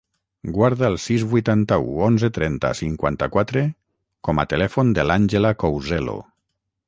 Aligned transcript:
Guarda 0.53 0.85
el 0.91 0.95
sis, 1.01 1.25
vuitanta-u, 1.33 1.91
onze, 2.05 2.29
trenta, 2.37 2.71
cinquanta-quatre 2.79 3.63
com 4.29 4.41
a 4.45 4.49
telèfon 4.55 4.95
de 4.99 5.05
l'Àngela 5.11 5.55
Couselo. 5.65 6.19